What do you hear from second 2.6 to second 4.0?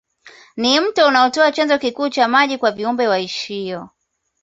viumbe waishio